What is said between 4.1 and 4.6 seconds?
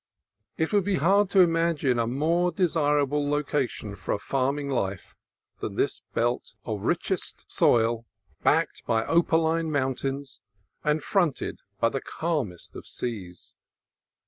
a farm